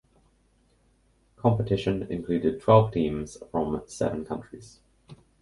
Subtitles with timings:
[1.35, 4.79] Competition included twelve teams from seven countries.